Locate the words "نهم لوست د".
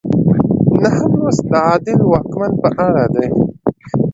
0.81-1.53